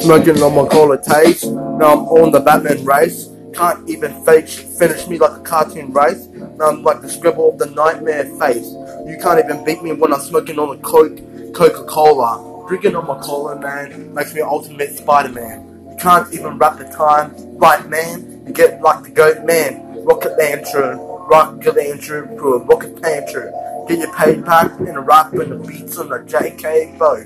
Smoking 0.00 0.42
on 0.42 0.54
my 0.54 0.68
cola 0.68 1.00
taste. 1.00 1.44
Now 1.44 1.92
I'm 1.92 2.06
on 2.06 2.32
the 2.32 2.40
Batman 2.40 2.84
race. 2.84 3.28
Can't 3.54 3.88
even 3.88 4.24
finish, 4.24 4.56
finish 4.56 5.06
me 5.06 5.18
like 5.18 5.38
a 5.38 5.42
cartoon 5.42 5.92
race. 5.92 6.26
Now 6.56 6.70
I'm 6.70 6.82
like 6.82 7.02
the 7.02 7.08
scribble 7.08 7.50
of 7.50 7.58
the 7.58 7.66
nightmare 7.66 8.24
face. 8.38 8.72
You 9.06 9.18
can't 9.20 9.44
even 9.44 9.64
beat 9.64 9.82
me 9.82 9.92
when 9.92 10.12
I'm 10.12 10.20
smoking 10.20 10.58
on 10.58 10.76
a 10.76 10.80
Coke, 10.80 11.18
Coca-Cola. 11.54 12.66
Drinking 12.68 12.96
on 12.96 13.06
my 13.06 13.18
cola, 13.18 13.58
man, 13.60 14.14
makes 14.14 14.34
me 14.34 14.40
ultimate 14.40 14.96
Spider-Man. 14.96 15.88
You 15.90 15.96
can't 15.98 16.32
even 16.32 16.56
rap 16.58 16.78
the 16.78 16.84
time, 16.84 17.34
right, 17.58 17.86
man? 17.88 18.44
You 18.46 18.52
get 18.52 18.80
like 18.80 19.02
the 19.02 19.10
goat 19.10 19.44
man, 19.44 20.04
rocket 20.04 20.38
lantern, 20.38 20.98
rocket 20.98 21.76
lantern, 21.76 22.36
rocket 22.36 23.00
lantern. 23.00 23.51
Get 23.92 24.00
your 24.00 24.14
paid 24.14 24.44
back 24.46 24.80
in 24.80 24.88
and 24.88 24.96
the 24.96 25.64
beats 25.68 25.98
on 25.98 26.08
the 26.08 26.20
JK 26.20 26.98
bow. 26.98 27.16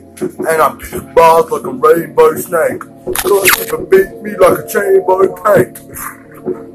And 0.51 0.61
I'm 0.61 0.81
shooting 0.81 1.15
bars 1.15 1.49
like 1.49 1.63
a 1.63 1.71
rainbow 1.71 2.35
snake. 2.35 2.81
Cause 3.23 3.57
you 3.61 3.67
can 3.71 3.85
beat 3.89 4.21
me 4.21 4.35
like 4.35 4.59
a 4.59 4.67
chainbow 4.67 5.31
cake. 5.47 5.79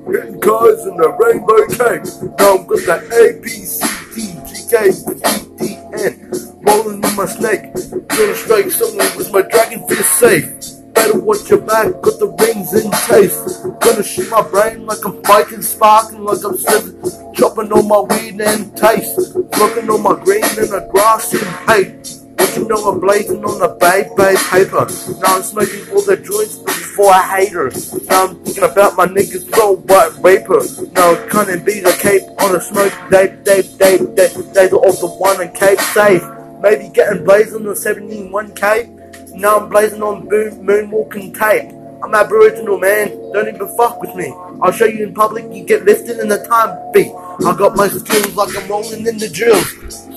Hitting 0.08 0.40
cars 0.40 0.80
in 0.88 0.96
the 0.96 1.12
rainbow 1.20 1.68
cake. 1.76 2.08
Now 2.40 2.56
I'm 2.56 2.68
with 2.68 2.86
the 2.86 3.04
A, 3.04 3.42
B, 3.44 3.50
C, 3.50 3.84
D, 4.16 4.32
G, 4.48 4.64
K, 4.72 4.96
E, 4.96 5.44
D, 5.60 5.76
N. 6.08 6.32
Rolling 6.64 7.04
in 7.04 7.16
my 7.18 7.26
snake. 7.26 7.74
Gonna 8.08 8.36
strike 8.36 8.72
someone 8.72 9.18
with 9.18 9.30
my 9.34 9.42
dragon 9.42 9.86
fist 9.90 10.20
safe. 10.20 10.94
Better 10.94 11.20
watch 11.20 11.50
your 11.50 11.60
back, 11.60 12.00
got 12.00 12.18
the 12.18 12.28
rings 12.40 12.74
in 12.74 12.90
taste. 13.12 13.64
Gonna 13.82 14.04
shoot 14.04 14.32
my 14.32 14.42
brain 14.42 14.86
like 14.86 15.04
I'm 15.04 15.22
fighting, 15.24 15.62
sparking 15.62 16.24
like 16.24 16.46
I'm 16.46 16.56
slipping. 16.56 17.31
Chopping 17.42 17.74
on 17.74 17.88
my 17.88 18.02
weed 18.02 18.40
and 18.40 18.78
taste. 18.78 19.18
Looking 19.34 19.90
on 19.90 20.04
my 20.04 20.14
green 20.14 20.44
and 20.44 20.70
the 20.70 20.88
grass 20.92 21.34
and 21.34 21.42
hate. 21.66 22.22
What 22.38 22.56
you 22.56 22.68
know 22.68 22.92
I'm 22.92 23.00
blazing 23.00 23.44
on 23.44 23.58
the 23.58 23.70
bay 23.82 24.06
bay 24.16 24.38
paper. 24.54 24.86
Now 25.26 25.38
I'm 25.38 25.42
smoking 25.42 25.90
all 25.90 26.06
the 26.06 26.18
joints 26.18 26.58
before 26.60 27.10
I 27.10 27.42
hate 27.42 27.54
her. 27.54 27.72
Now 28.06 28.28
I'm 28.28 28.36
thinking 28.46 28.64
about 28.64 28.96
my 28.96 29.08
niggas 29.08 29.50
so 29.56 29.78
white 29.90 30.14
vapor. 30.22 30.62
Now 30.94 31.14
it 31.14 31.32
can't 31.32 31.66
be 31.66 31.80
the 31.80 31.98
cape 31.98 32.22
on 32.38 32.56
a 32.56 32.62
smoke 32.62 32.94
day 33.10 33.36
day 33.42 33.64
day 33.64 33.98
day 33.98 34.30
days 34.54 34.74
of 34.78 35.02
the 35.02 35.10
one 35.18 35.42
and 35.42 35.52
cape 35.56 35.82
safe. 35.98 36.22
Maybe 36.62 36.94
getting 36.94 37.26
blazed 37.26 37.56
on 37.56 37.64
the 37.64 37.76
71 37.76 38.54
cape. 38.54 38.86
Now 39.34 39.58
I'm 39.58 39.68
blazing 39.68 40.04
on 40.04 40.30
moon, 40.30 40.64
moonwalking 40.64 41.34
tape. 41.34 41.74
I'm 42.04 42.14
Aboriginal, 42.14 42.78
man. 42.78 43.10
Don't 43.34 43.48
even 43.48 43.68
fuck 43.76 44.00
with 44.00 44.14
me. 44.14 44.30
I'll 44.64 44.72
show 44.72 44.86
you 44.86 45.04
in 45.04 45.14
public, 45.16 45.52
you 45.52 45.64
get 45.64 45.86
lifted 45.86 46.20
in 46.20 46.28
the 46.28 46.38
time 46.46 46.78
beat. 46.94 47.12
I 47.44 47.58
got 47.58 47.76
my 47.76 47.88
skills 47.88 48.36
like 48.36 48.56
I'm 48.56 48.70
rolling 48.70 49.08
in 49.08 49.18
the 49.18 49.28
drill. 49.28 49.60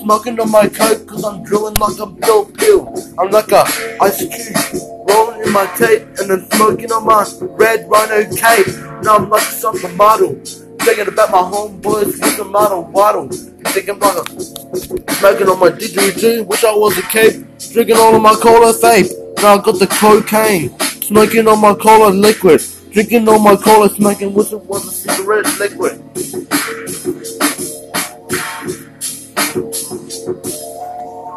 Smoking 0.03 0.39
on 0.39 0.51
my 0.51 0.67
coke 0.67 1.07
cause 1.07 1.23
I'm 1.25 1.43
drilling 1.43 1.73
like 1.75 1.99
I'm 1.99 2.13
Bill 2.13 2.45
Pill. 2.45 2.93
I'm 3.17 3.31
like 3.31 3.51
a 3.51 3.65
ice 3.99 4.19
cube. 4.19 4.83
Rolling 5.09 5.41
in 5.41 5.51
my 5.51 5.65
tape 5.77 6.03
and 6.19 6.29
then 6.29 6.45
smoking 6.51 6.91
on 6.91 7.05
my 7.05 7.25
red 7.57 7.89
rhino 7.89 8.23
cape. 8.35 8.67
Now 9.01 9.17
I'm 9.17 9.29
like 9.29 9.41
some 9.41 9.79
model. 9.97 10.35
Thinking 10.81 11.07
about 11.07 11.31
my 11.31 11.39
homeboys 11.39 12.39
a 12.39 12.43
model 12.45 12.83
waddle. 12.83 13.27
Thinking 13.29 13.95
about 13.95 14.29
a 14.29 14.39
smoking 14.39 15.49
on 15.49 15.59
my 15.59 15.69
didgeridoo. 15.69 16.45
Wish 16.45 16.63
I 16.63 16.75
was 16.75 16.95
a 16.99 17.01
cape. 17.01 17.43
Drinking 17.73 17.97
all 17.97 18.15
of 18.15 18.21
my 18.21 18.35
cola 18.35 18.73
faith. 18.73 19.11
Now 19.37 19.55
I 19.55 19.57
got 19.57 19.79
the 19.79 19.87
cocaine. 19.87 20.77
Smoking 21.01 21.47
on 21.47 21.59
my 21.61 21.73
cola 21.73 22.11
liquid. 22.11 22.61
Drinking 22.95 23.27
on 23.27 23.43
my 23.43 23.57
cola, 23.57 23.89
smoking 23.89 24.29
it 24.29 24.33
was 24.33 24.53
a 24.53 24.89
cigarette 24.89 25.45
liquid. 25.59 26.01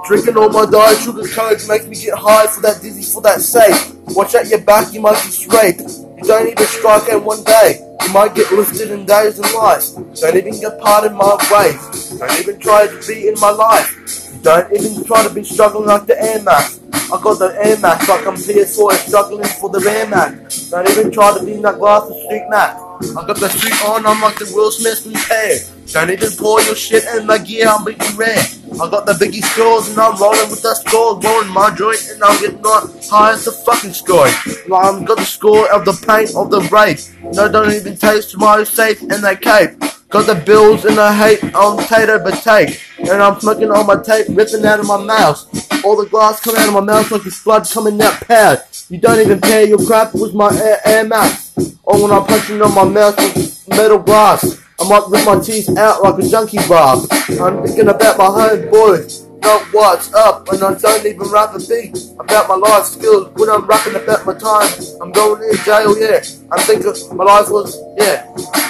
Drinking 0.06 0.36
all 0.36 0.50
my 0.50 0.70
diet 0.70 0.98
sugar 1.00 1.26
coke 1.26 1.58
makes 1.66 1.86
me 1.88 1.96
get 1.96 2.14
high 2.16 2.46
for 2.46 2.60
that 2.60 2.78
dizzy, 2.80 3.02
for 3.02 3.20
that 3.22 3.40
safe. 3.40 3.92
Watch 4.14 4.36
out 4.36 4.46
your 4.46 4.60
back, 4.60 4.94
you 4.94 5.00
might 5.00 5.20
be 5.24 5.30
straight. 5.30 5.80
You 5.80 6.22
don't 6.22 6.46
even 6.46 6.64
strike 6.64 7.08
out 7.08 7.24
one 7.24 7.42
day. 7.42 7.84
You 8.06 8.12
might 8.12 8.36
get 8.36 8.52
lifted 8.52 8.92
in 8.92 9.04
days 9.04 9.40
and 9.40 9.52
life. 9.54 9.82
Don't 10.14 10.36
even 10.36 10.60
get 10.60 10.78
part 10.78 11.10
in 11.10 11.16
my 11.16 11.34
ways. 11.50 12.10
Don't 12.20 12.38
even 12.38 12.60
try 12.60 12.86
to 12.86 13.08
be 13.08 13.26
in 13.26 13.34
my 13.41 13.50
life. 13.50 14.42
Don't 14.44 14.72
even 14.72 15.04
try 15.04 15.26
to 15.26 15.34
be 15.34 15.42
struggling 15.42 15.86
like 15.86 16.06
the 16.06 16.22
Air 16.22 16.41
Max. 16.41 16.78
I 17.10 17.19
got 17.22 17.38
the 17.38 17.56
Air 17.64 17.78
Max 17.78 18.06
like 18.06 18.26
I'm 18.26 18.34
PS4 18.34 18.92
struggling 19.08 19.48
for 19.58 19.70
the 19.70 19.80
Air 19.88 20.06
Max. 20.08 20.69
Don't 20.69 20.88
even 20.91 21.10
try 21.10 21.36
to 21.38 21.42
be 21.42 21.54
in 21.54 21.62
that 21.62 21.78
glass 21.78 22.02
of 22.02 22.14
street 22.24 22.44
Max. 22.50 22.82
I 23.16 23.26
got 23.26 23.36
the 23.36 23.48
street 23.48 23.82
on, 23.86 24.04
I'm 24.04 24.20
like 24.20 24.36
the 24.36 24.52
Will 24.54 24.70
Smith 24.70 25.06
in 25.06 25.14
hair. 25.14 25.56
Don't 25.86 26.10
even 26.10 26.30
pour 26.36 26.60
your 26.62 26.74
shit 26.74 27.04
in 27.16 27.26
my 27.26 27.38
gear, 27.38 27.66
I'm 27.66 27.86
biggie 27.86 28.12
rare. 28.18 28.44
I 28.76 28.91
got 28.91 29.06
the 29.06 29.12
biggie 29.12 29.42
scores 29.42 29.88
and 29.88 29.98
I'm 29.98 30.20
rolling 30.20 30.50
with 30.50 30.60
the 30.60 30.74
scores, 30.74 31.24
rolling 31.24 31.48
my 31.48 31.74
joint 31.74 32.06
and 32.12 32.22
I'm 32.22 32.38
getting 32.41 32.60
not 32.60 32.92
high 33.08 33.32
as 33.32 33.47
the 33.47 33.52
fucking 33.52 33.94
score. 33.94 34.28
I'm 34.68 35.06
got 35.06 35.16
the 35.16 35.24
score 35.24 35.72
of 35.72 35.86
the 35.86 35.97
paint 36.04 36.36
of 36.36 36.50
the 36.50 36.60
rape. 36.68 37.00
No, 37.34 37.50
don't 37.50 37.72
even 37.72 37.97
taste 37.97 38.36
my 38.36 38.64
safe 38.64 39.00
and 39.00 39.24
that 39.24 39.41
cape. 39.41 39.80
Got 40.10 40.26
the 40.26 40.34
bills 40.34 40.84
and 40.84 40.98
the 40.98 41.12
hate 41.12 41.54
on 41.54 41.78
tater 41.84 42.18
but 42.18 42.42
take. 42.42 42.80
And 42.98 43.22
I'm 43.22 43.41
smoking 43.41 43.70
on 43.70 43.86
my 43.86 44.02
tape, 44.02 44.26
ripping 44.28 44.66
out 44.66 44.80
of 44.80 44.86
my 44.86 45.02
mouth. 45.02 45.67
All 45.84 45.97
the 45.97 46.06
glass 46.11 46.41
coming 46.41 46.61
out 46.61 46.69
of 46.69 46.75
my 46.75 46.81
mouth 46.81 47.11
like 47.11 47.25
it's 47.27 47.43
blood 47.43 47.69
coming 47.72 48.00
out 48.03 48.21
pad. 48.22 48.65
You 48.89 48.99
don't 48.99 49.21
even 49.21 49.41
pair 49.41 49.66
your 49.66 49.84
crap 49.84 50.15
with 50.15 50.34
my 50.34 50.53
Air, 50.55 50.81
Air 50.84 51.05
Max. 51.05 51.56
Or 51.84 52.03
when 52.03 52.11
I'm 52.11 52.27
punching 52.27 52.61
on 52.61 52.75
my 52.75 52.84
mouth 52.84 53.16
with 53.16 53.69
metal 53.69 53.99
glass. 53.99 54.61
I 54.81 54.89
might 54.89 55.09
rip 55.09 55.27
my 55.27 55.41
teeth 55.41 55.77
out 55.77 56.03
like 56.03 56.22
a 56.22 56.28
junkie 56.28 56.59
bar. 56.69 56.97
I'm 56.97 57.66
thinking 57.66 57.89
about 57.89 58.16
my 58.16 58.27
homeboys, 58.27 59.28
not 59.43 59.62
what's 59.72 60.15
up, 60.15 60.49
and 60.49 60.62
I 60.62 60.75
don't 60.75 61.05
even 61.05 61.28
rap 61.31 61.55
a 61.55 61.59
beat 61.59 61.99
about 62.19 62.49
my 62.49 62.55
life 62.55 62.84
skills 62.84 63.28
when 63.34 63.50
I'm 63.50 63.66
rapping 63.66 63.97
about 63.97 64.25
my 64.25 64.34
time. 64.34 64.72
I'm 65.00 65.10
going 65.10 65.43
in 65.43 65.56
jail, 65.65 65.99
yeah. 65.99 66.21
I'm 66.53 66.60
thinking 66.60 67.16
my 67.16 67.25
life 67.25 67.50
was, 67.50 67.77
yeah. 67.97 68.22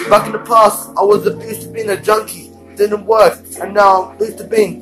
Back 0.08 0.26
in 0.26 0.32
the 0.32 0.42
past, 0.46 0.88
I 0.96 1.02
was 1.02 1.26
used 1.26 1.62
to 1.62 1.68
being 1.68 1.90
a 1.90 2.00
junkie, 2.00 2.52
didn't 2.76 3.04
work, 3.04 3.38
and 3.60 3.74
now 3.74 4.12
I'm 4.12 4.20
used 4.20 4.38
to 4.38 4.44
being, 4.44 4.80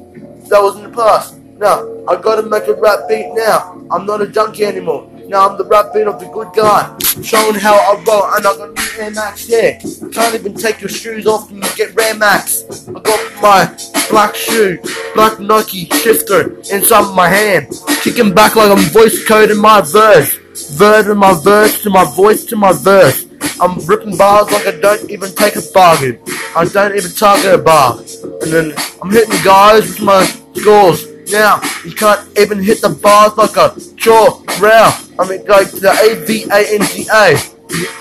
that 0.49 0.63
was 0.63 0.77
in 0.77 0.85
the 0.85 0.91
past. 0.91 1.35
Now, 1.59 1.89
I 2.07 2.21
gotta 2.21 2.43
make 2.43 2.67
a 2.69 2.75
rap 2.75 3.09
beat 3.09 3.33
now. 3.33 3.83
I'm 3.91 4.05
not 4.05 4.21
a 4.21 4.27
junkie 4.27 4.65
anymore. 4.65 5.11
Now 5.27 5.49
I'm 5.49 5.57
the 5.57 5.65
rap 5.65 5.95
beat 5.95 6.07
of 6.07 6.21
the 6.21 6.27
good 6.27 6.53
guy, 6.55 6.97
showing 7.23 7.55
how 7.55 7.75
I 7.75 7.95
roll, 8.07 8.25
and 8.35 8.47
I 8.47 8.57
got 8.57 8.75
new 8.75 9.03
Air 9.03 9.11
Max, 9.11 9.49
yeah. 9.49 9.79
Can't 10.13 10.35
even 10.35 10.55
take 10.55 10.81
your 10.81 10.91
shoes 10.91 11.27
off 11.27 11.51
and 11.51 11.65
you 11.65 11.77
get 11.77 11.95
Rare 11.97 12.15
Max. 12.15 12.89
I 12.89 13.01
got 13.01 13.43
my 13.43 13.79
black 14.11 14.35
shoe, 14.35 14.79
black 15.15 15.41
Nike 15.41 15.87
shifter 15.87 16.59
inside 16.71 17.15
my 17.17 17.29
hand, 17.29 17.73
kicking 18.03 18.35
back 18.35 18.55
like 18.55 18.71
I'm 18.71 18.85
voice 18.91 19.27
coding 19.27 19.59
my 19.59 19.81
verse. 19.81 20.37
Verse 20.77 21.07
in 21.07 21.19
my 21.19 21.35
verse 21.43 21.83
to 21.83 21.91
my 21.91 22.05
voice 22.05 22.45
to 22.47 22.57
my 22.57 22.73
verse. 22.73 23.27
I'm 23.61 23.79
ripping 23.87 24.17
bars 24.17 24.51
like 24.51 24.67
I 24.67 24.79
don't 24.79 25.11
even 25.11 25.35
take 25.35 25.57
a 25.57 25.63
bargain. 25.73 26.19
I 26.55 26.67
don't 26.67 26.95
even 26.97 27.11
target 27.13 27.55
a 27.55 27.59
bar. 27.59 27.99
And 27.99 28.53
then 28.53 28.75
I'm 29.03 29.11
hitting 29.11 29.43
guys 29.43 29.89
with 29.89 30.03
my 30.03 30.25
scores. 30.55 31.16
Now, 31.31 31.61
you 31.85 31.93
can't 31.93 32.27
even 32.39 32.63
hit 32.63 32.81
the 32.81 32.89
bars 32.89 33.37
like 33.37 33.57
a 33.57 33.75
jaw 33.97 34.41
row. 34.61 34.91
I 35.19 35.29
mean, 35.29 35.45
like 35.47 35.71
the 35.73 35.91
A-V-A-N-G-A. 35.91 37.37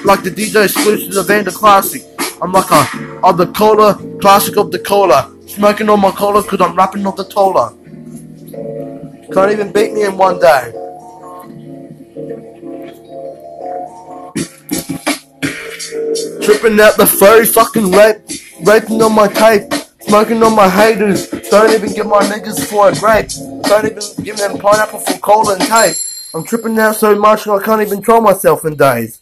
Like 0.05 0.23
the 0.23 0.29
DJ 0.29 0.65
exclusive 0.65 1.17
of 1.17 1.27
Vanda 1.27 1.51
Classic. 1.51 2.03
I'm 2.41 2.51
like 2.51 2.69
a, 2.69 3.19
of 3.23 3.37
the 3.37 3.47
cola, 3.47 3.95
classic 4.21 4.57
of 4.57 4.71
the 4.71 4.79
cola. 4.79 5.31
Smoking 5.47 5.89
on 5.89 6.01
my 6.01 6.11
cola 6.11 6.43
because 6.43 6.61
I'm 6.61 6.75
rapping 6.75 7.05
off 7.07 7.15
the 7.15 7.23
tola. 7.23 7.73
Can't 9.33 9.51
even 9.51 9.71
beat 9.71 9.93
me 9.93 10.03
in 10.03 10.17
one 10.17 10.39
day. 10.39 10.71
Tripping 16.43 16.79
out 16.79 16.97
the 16.97 17.07
furry 17.07 17.47
fucking 17.47 17.91
rape, 17.91 18.17
raping 18.63 19.01
on 19.01 19.15
my 19.15 19.27
tape, 19.27 19.71
smoking 20.07 20.43
on 20.43 20.55
my 20.55 20.69
haters. 20.69 21.29
Don't 21.29 21.71
even 21.73 21.93
give 21.93 22.07
my 22.07 22.21
niggas 22.21 22.65
for 22.69 22.89
a 22.89 22.95
grape. 22.95 23.29
Don't 23.63 23.85
even 23.85 24.23
give 24.23 24.37
them 24.37 24.57
pineapple 24.57 24.99
for 24.99 25.17
cola 25.19 25.53
and 25.53 25.61
tape. 25.61 25.95
I'm 26.33 26.43
tripping 26.43 26.77
out 26.79 26.95
so 26.95 27.15
much 27.15 27.47
I 27.47 27.61
can't 27.63 27.81
even 27.81 27.95
control 27.97 28.21
myself 28.21 28.65
in 28.65 28.75
days. 28.75 29.19